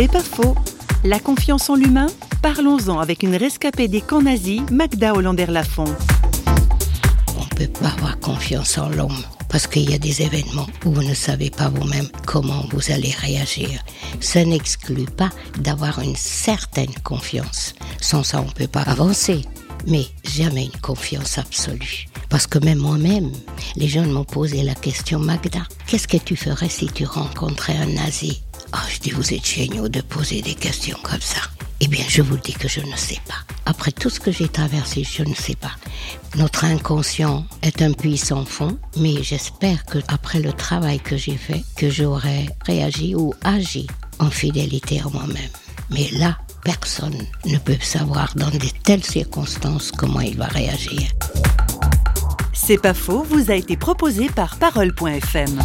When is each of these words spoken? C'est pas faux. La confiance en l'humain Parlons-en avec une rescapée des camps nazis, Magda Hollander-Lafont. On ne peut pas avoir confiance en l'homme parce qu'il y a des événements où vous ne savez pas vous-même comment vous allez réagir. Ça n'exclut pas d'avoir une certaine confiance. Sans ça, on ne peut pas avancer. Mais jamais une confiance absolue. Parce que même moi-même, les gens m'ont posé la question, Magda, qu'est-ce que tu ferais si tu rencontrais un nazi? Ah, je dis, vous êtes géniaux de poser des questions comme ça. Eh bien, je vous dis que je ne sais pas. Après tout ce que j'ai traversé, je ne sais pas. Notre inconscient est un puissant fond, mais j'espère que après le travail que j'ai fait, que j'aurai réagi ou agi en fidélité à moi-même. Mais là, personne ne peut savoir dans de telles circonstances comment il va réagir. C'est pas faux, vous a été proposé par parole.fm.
C'est 0.00 0.08
pas 0.08 0.20
faux. 0.20 0.54
La 1.04 1.18
confiance 1.18 1.68
en 1.68 1.74
l'humain 1.74 2.06
Parlons-en 2.40 3.00
avec 3.00 3.22
une 3.22 3.36
rescapée 3.36 3.86
des 3.86 4.00
camps 4.00 4.22
nazis, 4.22 4.62
Magda 4.70 5.12
Hollander-Lafont. 5.12 5.94
On 7.36 7.40
ne 7.40 7.54
peut 7.54 7.70
pas 7.70 7.88
avoir 7.88 8.18
confiance 8.18 8.78
en 8.78 8.88
l'homme 8.88 9.22
parce 9.50 9.66
qu'il 9.66 9.90
y 9.90 9.92
a 9.92 9.98
des 9.98 10.22
événements 10.22 10.68
où 10.86 10.92
vous 10.92 11.02
ne 11.02 11.12
savez 11.12 11.50
pas 11.50 11.68
vous-même 11.68 12.08
comment 12.24 12.64
vous 12.72 12.90
allez 12.90 13.10
réagir. 13.10 13.68
Ça 14.20 14.42
n'exclut 14.42 15.04
pas 15.04 15.28
d'avoir 15.58 15.98
une 15.98 16.16
certaine 16.16 16.94
confiance. 17.04 17.74
Sans 18.00 18.22
ça, 18.22 18.40
on 18.40 18.46
ne 18.46 18.52
peut 18.52 18.68
pas 18.68 18.80
avancer. 18.80 19.42
Mais 19.86 20.06
jamais 20.24 20.64
une 20.64 20.80
confiance 20.80 21.36
absolue. 21.36 22.06
Parce 22.30 22.46
que 22.46 22.58
même 22.58 22.78
moi-même, 22.78 23.30
les 23.76 23.88
gens 23.88 24.06
m'ont 24.06 24.24
posé 24.24 24.62
la 24.62 24.74
question, 24.74 25.18
Magda, 25.18 25.60
qu'est-ce 25.86 26.08
que 26.08 26.16
tu 26.16 26.36
ferais 26.36 26.70
si 26.70 26.86
tu 26.86 27.04
rencontrais 27.04 27.76
un 27.76 27.92
nazi? 27.92 28.40
Ah, 28.72 28.82
je 28.88 29.00
dis, 29.00 29.10
vous 29.10 29.34
êtes 29.34 29.46
géniaux 29.46 29.88
de 29.88 30.00
poser 30.00 30.42
des 30.42 30.54
questions 30.54 30.98
comme 31.02 31.20
ça. 31.20 31.40
Eh 31.80 31.88
bien, 31.88 32.04
je 32.08 32.22
vous 32.22 32.36
dis 32.36 32.52
que 32.52 32.68
je 32.68 32.80
ne 32.80 32.96
sais 32.96 33.18
pas. 33.26 33.34
Après 33.66 33.90
tout 33.90 34.10
ce 34.10 34.20
que 34.20 34.30
j'ai 34.30 34.48
traversé, 34.48 35.02
je 35.02 35.22
ne 35.22 35.34
sais 35.34 35.56
pas. 35.56 35.72
Notre 36.36 36.64
inconscient 36.64 37.46
est 37.62 37.82
un 37.82 37.92
puissant 37.92 38.44
fond, 38.44 38.78
mais 38.96 39.22
j'espère 39.22 39.84
que 39.86 39.98
après 40.08 40.40
le 40.40 40.52
travail 40.52 41.00
que 41.00 41.16
j'ai 41.16 41.36
fait, 41.36 41.64
que 41.76 41.90
j'aurai 41.90 42.48
réagi 42.64 43.14
ou 43.14 43.34
agi 43.42 43.86
en 44.18 44.30
fidélité 44.30 45.00
à 45.00 45.08
moi-même. 45.08 45.50
Mais 45.90 46.08
là, 46.12 46.38
personne 46.62 47.26
ne 47.46 47.58
peut 47.58 47.78
savoir 47.80 48.32
dans 48.36 48.50
de 48.50 48.68
telles 48.84 49.04
circonstances 49.04 49.90
comment 49.90 50.20
il 50.20 50.36
va 50.36 50.46
réagir. 50.46 51.10
C'est 52.52 52.80
pas 52.80 52.94
faux, 52.94 53.24
vous 53.28 53.50
a 53.50 53.54
été 53.54 53.76
proposé 53.76 54.28
par 54.28 54.56
parole.fm. 54.56 55.58